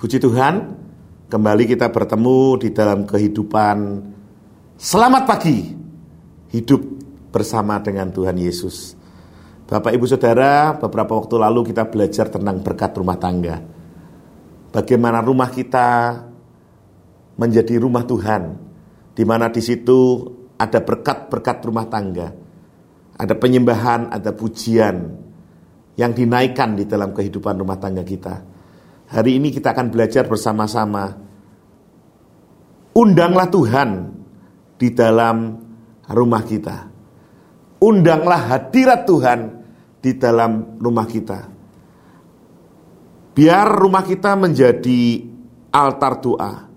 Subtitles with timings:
[0.00, 0.80] Puji Tuhan,
[1.28, 4.00] kembali kita bertemu di dalam kehidupan
[4.80, 5.76] Selamat pagi,
[6.56, 6.80] hidup
[7.28, 8.96] bersama dengan Tuhan Yesus.
[9.68, 13.60] Bapak Ibu Saudara, beberapa waktu lalu kita belajar tentang berkat rumah tangga.
[14.72, 16.16] Bagaimana rumah kita
[17.36, 18.56] menjadi rumah Tuhan,
[19.12, 20.24] di mana di situ
[20.56, 22.32] ada berkat-berkat rumah tangga,
[23.20, 25.12] ada penyembahan, ada pujian
[26.00, 28.49] yang dinaikkan di dalam kehidupan rumah tangga kita.
[29.10, 31.18] Hari ini kita akan belajar bersama-sama.
[32.94, 33.90] Undanglah Tuhan
[34.78, 35.58] di dalam
[36.06, 36.86] rumah kita.
[37.82, 39.40] Undanglah hadirat Tuhan
[39.98, 41.50] di dalam rumah kita.
[43.34, 45.26] Biar rumah kita menjadi
[45.74, 46.70] altar doa.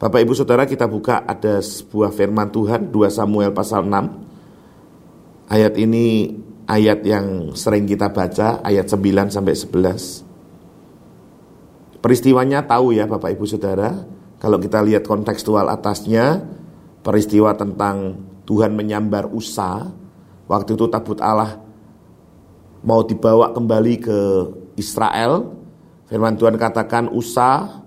[0.00, 5.52] Bapak Ibu Saudara kita buka ada sebuah firman Tuhan 2 Samuel pasal 6.
[5.52, 6.32] Ayat ini
[6.64, 10.23] ayat yang sering kita baca ayat 9 sampai 11.
[12.04, 14.04] Peristiwanya tahu ya Bapak Ibu Saudara.
[14.36, 16.36] Kalau kita lihat kontekstual atasnya,
[17.00, 19.88] peristiwa tentang Tuhan menyambar Usa,
[20.44, 21.64] waktu itu tabut Allah
[22.84, 24.18] mau dibawa kembali ke
[24.76, 25.48] Israel.
[26.04, 27.80] Firman Tuhan katakan Usa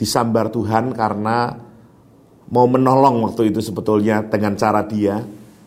[0.00, 1.60] disambar Tuhan karena
[2.48, 5.20] mau menolong waktu itu sebetulnya dengan cara dia,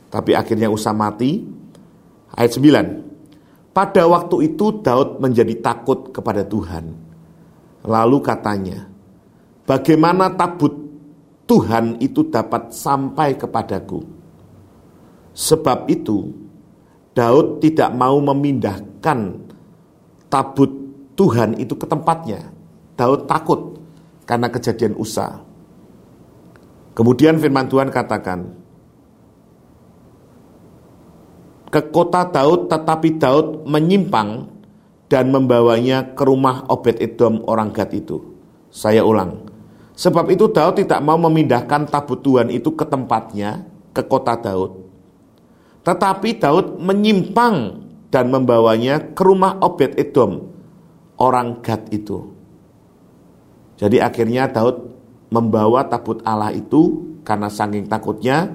[0.10, 1.46] tapi akhirnya Usa mati.
[2.34, 3.78] Ayat 9.
[3.78, 7.09] Pada waktu itu Daud menjadi takut kepada Tuhan
[7.90, 8.86] Lalu katanya,
[9.66, 10.78] bagaimana tabut
[11.50, 14.06] Tuhan itu dapat sampai kepadaku?
[15.34, 16.30] Sebab itu,
[17.18, 19.42] Daud tidak mau memindahkan
[20.30, 20.70] tabut
[21.18, 22.54] Tuhan itu ke tempatnya.
[22.94, 23.82] Daud takut
[24.30, 25.42] karena kejadian Usa.
[26.94, 28.54] Kemudian firman Tuhan katakan,
[31.74, 34.59] ke kota Daud tetapi Daud menyimpang
[35.10, 38.22] dan membawanya ke rumah Obed Edom orang Gad itu.
[38.70, 39.50] Saya ulang.
[39.98, 44.86] Sebab itu Daud tidak mau memindahkan tabut Tuhan itu ke tempatnya, ke kota Daud.
[45.84, 50.54] Tetapi Daud menyimpang dan membawanya ke rumah Obed Edom,
[51.18, 52.32] orang Gad itu.
[53.76, 54.94] Jadi akhirnya Daud
[55.34, 58.50] membawa tabut Allah itu karena saking takutnya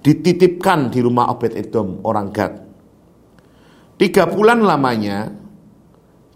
[0.00, 2.64] dititipkan di rumah Obed Edom, orang Gad.
[3.94, 5.43] Tiga bulan lamanya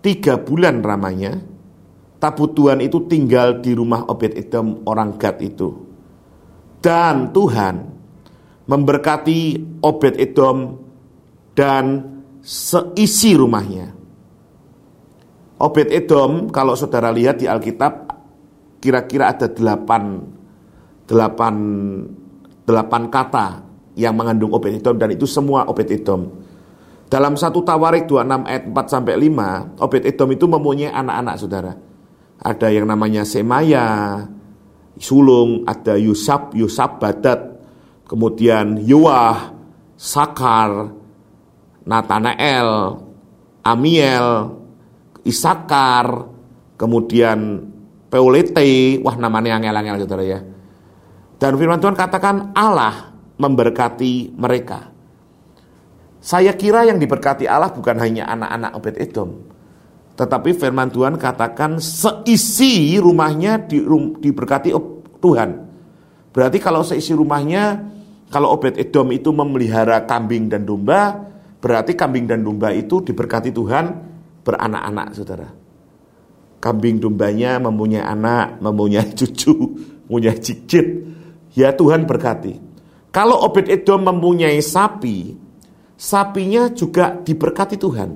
[0.03, 1.39] tiga bulan ramanya,
[2.19, 5.87] tabut Tuhan itu tinggal di rumah Obed Edom orang Gad itu.
[6.79, 7.75] Dan Tuhan
[8.69, 9.41] memberkati
[9.83, 10.79] Obed Edom
[11.59, 11.85] dan
[12.39, 13.91] seisi rumahnya.
[15.59, 18.07] Obed Edom kalau saudara lihat di Alkitab
[18.79, 20.23] kira-kira ada delapan,
[21.11, 21.55] delapan,
[22.63, 23.47] delapan kata
[23.99, 26.31] yang mengandung Obed Edom dan itu semua Obed Edom.
[27.09, 31.73] Dalam satu Tawarik 26 ayat 4 sampai 5, Obed Edom itu mempunyai anak-anak Saudara.
[32.39, 34.21] Ada yang namanya Semaya,
[35.01, 37.41] Sulung, ada Yusab, Yusab Badat,
[38.05, 39.57] kemudian Yoah,
[39.97, 40.93] Sakar,
[41.89, 43.01] Nathanael,
[43.65, 44.29] Amiel,
[45.25, 46.29] Isakar,
[46.77, 47.73] kemudian
[48.09, 50.41] Peulete, wah namanya yang angel saudara ya.
[51.41, 54.98] Dan firman Tuhan katakan Allah memberkati mereka.
[56.19, 59.31] Saya kira yang diberkati Allah bukan hanya anak-anak Obed Edom.
[60.19, 63.79] Tetapi firman Tuhan katakan seisi rumahnya di,
[64.19, 64.75] diberkati
[65.23, 65.51] Tuhan.
[66.35, 67.87] Berarti kalau seisi rumahnya,
[68.29, 71.23] kalau Obed Edom itu memelihara kambing dan domba,
[71.63, 73.85] berarti kambing dan domba itu diberkati Tuhan
[74.43, 75.49] beranak-anak saudara.
[76.59, 79.55] Kambing dombanya mempunyai anak, mempunyai cucu,
[80.11, 80.87] mempunyai cicit.
[81.55, 82.59] Ya Tuhan berkati.
[83.15, 85.48] Kalau Obed Edom mempunyai sapi,
[85.99, 88.15] sapinya juga diberkati Tuhan.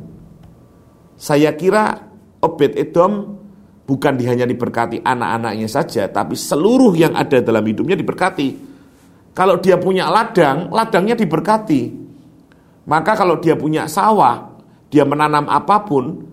[1.19, 2.06] Saya kira
[2.38, 3.43] Obed Edom
[3.82, 8.70] bukan hanya diberkati anak-anaknya saja, tapi seluruh yang ada dalam hidupnya diberkati.
[9.34, 12.00] Kalau dia punya ladang, ladangnya diberkati.
[12.87, 14.55] Maka kalau dia punya sawah,
[14.90, 16.26] dia menanam apa pun,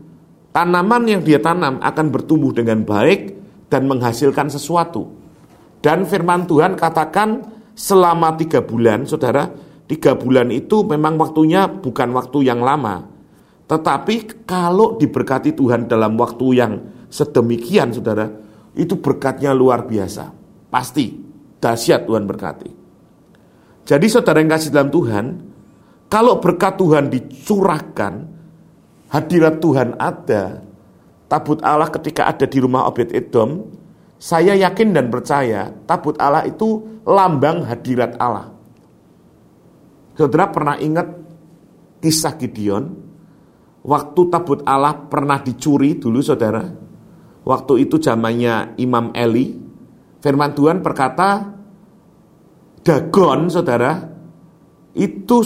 [0.53, 3.37] tanaman yang dia tanam akan bertumbuh dengan baik
[3.69, 5.13] dan menghasilkan sesuatu.
[5.79, 7.45] Dan firman Tuhan katakan
[7.77, 9.47] selama tiga bulan, saudara,
[9.89, 13.09] Tiga bulan itu memang waktunya bukan waktu yang lama.
[13.65, 16.73] Tetapi kalau diberkati Tuhan dalam waktu yang
[17.09, 18.29] sedemikian saudara,
[18.77, 20.29] itu berkatnya luar biasa.
[20.69, 21.17] Pasti,
[21.57, 22.69] dahsyat Tuhan berkati.
[23.89, 25.25] Jadi saudara yang kasih dalam Tuhan,
[26.05, 28.13] kalau berkat Tuhan dicurahkan,
[29.09, 30.61] hadirat Tuhan ada,
[31.25, 33.65] tabut Allah ketika ada di rumah Obed Edom,
[34.21, 38.58] saya yakin dan percaya tabut Allah itu lambang hadirat Allah.
[40.19, 41.07] Saudara pernah ingat
[42.03, 42.91] kisah Gideon?
[43.87, 46.67] Waktu tabut Allah pernah dicuri dulu saudara.
[47.47, 49.55] Waktu itu zamannya Imam Eli,
[50.19, 51.55] firman Tuhan berkata,
[52.83, 53.95] Dagon, saudara,
[54.99, 55.37] itu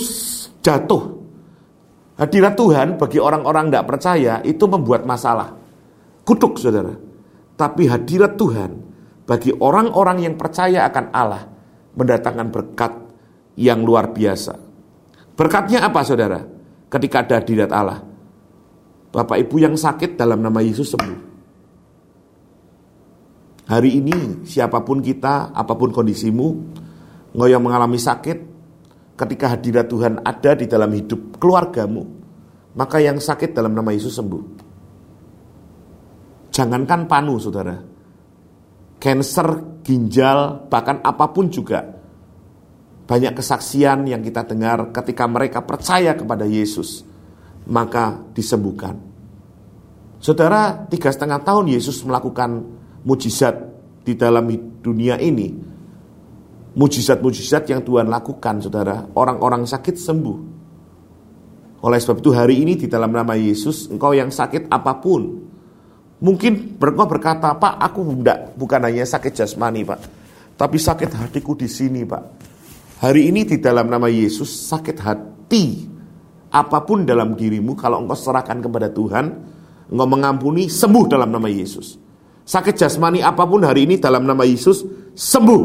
[0.66, 1.22] jatuh.
[2.18, 5.54] Hadirat Tuhan bagi orang-orang tidak percaya itu membuat masalah.
[6.26, 6.98] Kutuk, saudara.
[7.54, 8.72] Tapi hadirat Tuhan
[9.30, 11.46] bagi orang-orang yang percaya akan Allah
[11.94, 12.94] mendatangkan berkat
[13.54, 14.63] yang luar biasa.
[15.34, 16.46] Berkatnya apa, saudara?
[16.90, 18.00] Ketika ada hadirat Allah.
[19.14, 21.20] Bapak Ibu yang sakit dalam nama Yesus sembuh.
[23.64, 26.48] Hari ini siapa pun kita, apa pun kondisimu,
[27.34, 28.38] engkau yang mengalami sakit,
[29.16, 32.04] ketika hadirat Tuhan ada di dalam hidup keluargamu,
[32.76, 34.44] maka yang sakit dalam nama Yesus sembuh.
[36.54, 37.78] Jangankan panu, saudara.
[39.02, 42.03] Cancer, ginjal, bahkan apa pun juga.
[43.14, 47.06] Banyak kesaksian yang kita dengar ketika mereka percaya kepada Yesus,
[47.70, 48.98] maka disembuhkan.
[50.18, 52.66] Saudara, tiga setengah tahun Yesus melakukan
[53.06, 53.54] mujizat
[54.02, 54.50] di dalam
[54.82, 55.46] dunia ini,
[56.74, 60.38] mujizat-mujizat yang Tuhan lakukan, saudara, orang-orang sakit sembuh.
[61.86, 65.22] Oleh sebab itu hari ini di dalam nama Yesus, engkau yang sakit apa pun,
[66.18, 70.00] mungkin engkau berkata, Pak, aku tidak, bukan hanya sakit jasmani, Pak,
[70.58, 72.53] tapi sakit hatiku di sini, Pak.
[73.04, 75.92] Hari ini di dalam nama Yesus, sakit hati,
[76.56, 79.26] apa pun dalam dirimu, kalau engkau serahkan kepada Tuhan,
[79.92, 82.00] engkau mengampuni, sembuh dalam nama Yesus.
[82.48, 84.88] Sakit jasmani apa pun hari ini dalam nama Yesus
[85.20, 85.64] sembuh.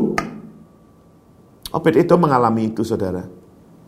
[1.78, 3.22] Obed itu mengalami itu saudara.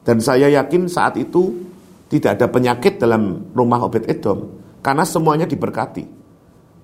[0.07, 1.51] Dan saya yakin saat itu
[2.07, 4.63] tidak ada penyakit dalam rumah Obed Edom.
[4.79, 6.07] Karena semuanya diberkati.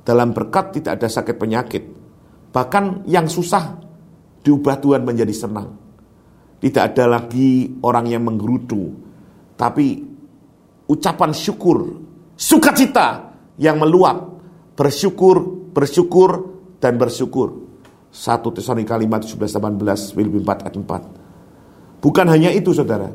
[0.03, 1.85] Dalam berkat tidak ada sakit penyakit.
[2.51, 3.79] Bahkan yang susah
[4.43, 5.86] diubah Tuhan menjadi senang.
[6.67, 8.91] Tidak ada lagi orang yang menggerutu.
[9.55, 10.03] Tapi
[10.91, 12.03] ucapan syukur,
[12.35, 13.31] sukacita
[13.63, 14.35] yang meluap.
[14.75, 16.31] Bersyukur bersyukur
[16.81, 17.69] dan bersyukur.
[18.09, 22.01] 1 Tesalonika 5 17 18 Filipi 4 ayat 4.
[22.01, 23.13] Bukan hanya itu Saudara.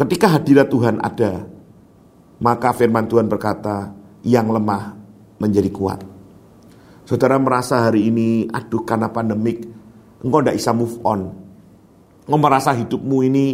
[0.00, 1.44] Ketika hadirat Tuhan ada,
[2.40, 3.92] maka firman Tuhan berkata,
[4.24, 4.96] yang lemah
[5.36, 6.00] menjadi kuat.
[7.04, 9.68] Saudara merasa hari ini, aduh karena pandemik,
[10.24, 11.20] engkau tidak bisa move on.
[12.38, 13.46] Merasa hidupmu ini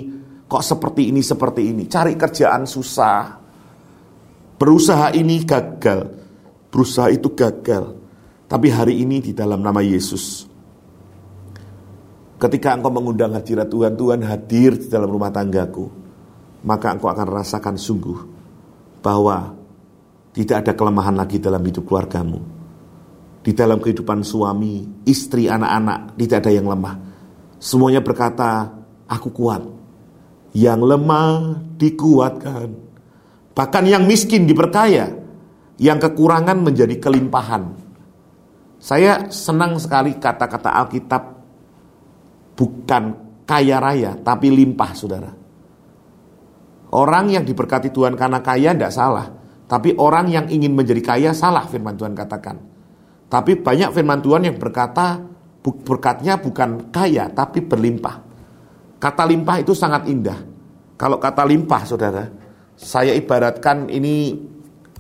[0.45, 1.89] kok seperti ini, seperti ini.
[1.89, 3.45] Cari kerjaan susah.
[4.57, 6.27] Berusaha ini gagal
[6.77, 7.97] berusaha itu gagal.
[8.47, 10.45] Tapi hari ini di dalam nama Yesus,
[12.37, 15.89] ketika engkau mengundang hadirat Tuhan, Tuhan hadir di dalam rumah tanggaku,
[16.63, 18.19] maka engkau akan rasakan sungguh
[19.03, 19.57] bahwa
[20.31, 22.39] tidak ada kelemahan lagi dalam hidup keluargamu.
[23.43, 26.95] Di dalam kehidupan suami, istri, anak-anak, tidak ada yang lemah.
[27.57, 28.73] Semuanya berkata,
[29.09, 29.63] aku kuat.
[30.57, 32.69] Yang lemah dikuatkan.
[33.57, 35.17] Bahkan yang miskin diperkaya
[35.81, 37.77] yang kekurangan menjadi kelimpahan.
[38.77, 41.23] Saya senang sekali kata-kata Alkitab
[42.57, 43.05] bukan
[43.49, 45.33] kaya raya tapi limpah saudara.
[46.97, 49.27] Orang yang diberkati Tuhan karena kaya tidak salah.
[49.67, 52.57] Tapi orang yang ingin menjadi kaya salah firman Tuhan katakan.
[53.27, 55.19] Tapi banyak firman Tuhan yang berkata
[55.73, 58.23] berkatnya bukan kaya tapi berlimpah.
[58.97, 60.41] Kata limpah itu sangat indah.
[60.97, 62.25] Kalau kata limpah saudara,
[62.77, 64.37] saya ibaratkan ini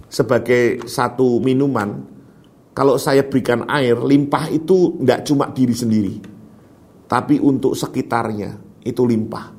[0.09, 2.05] sebagai satu minuman,
[2.77, 6.15] kalau saya berikan air, limpah itu tidak cuma diri sendiri,
[7.09, 9.57] tapi untuk sekitarnya itu limpah.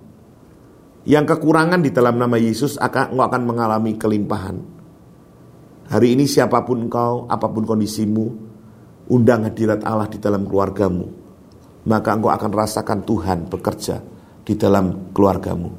[1.07, 4.57] Yang kekurangan di dalam nama Yesus akan akan mengalami kelimpahan.
[5.87, 8.46] Hari ini siapa pun engkau, apa pun kondisimu,
[9.07, 11.07] undang hadirat Allah di dalam keluargamu.
[11.87, 14.03] Maka engkau akan rasakan Tuhan bekerja
[14.43, 15.71] di dalam keluargamu.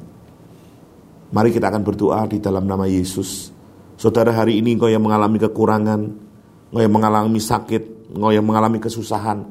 [1.28, 3.52] Mari kita akan berdoa di dalam nama Yesus.
[4.00, 6.00] Saudara hari ini engkau yang mengalami kekurangan,
[6.72, 9.44] engkau yang mengalami sakit, engkau yang mengalami kesusahan,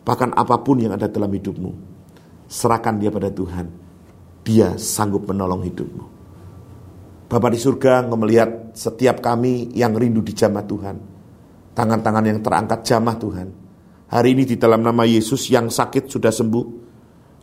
[0.00, 1.76] bahkan apa pun yang ada dalam hidupmu,
[2.48, 3.68] serahkan dia pada Tuhan.
[4.40, 6.04] Dia sanggup menolong hidupmu.
[7.28, 11.19] Bapak di surga, engkau melihat setiap kami yang rindu di jamah Tuhan.
[11.70, 13.48] Tangan-tangan yang terangkat jamah Tuhan.
[14.10, 16.66] Hari ini di dalam nama Yesus yang sakit sudah sembuh,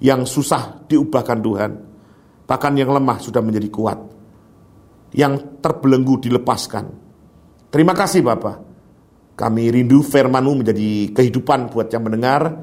[0.03, 1.71] yang susah diubahkan Tuhan,
[2.43, 3.99] bahkan yang lemah sudah menjadi kuat
[5.15, 6.85] yang terbelenggu dilepaskan.
[7.71, 8.57] Terima kasih Bapak.
[9.37, 12.57] Kami rindu firman-Mu menjadi kehidupan buat yang mendengar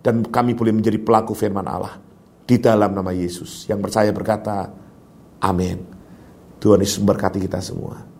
[0.00, 1.98] dan kami boleh menjadi pelaku firman Allah
[2.46, 3.66] di dalam nama Yesus.
[3.66, 4.70] Yang percaya berkata,
[5.42, 5.78] amin.
[6.62, 8.11] Tuhan Yesus memberkati kita semua.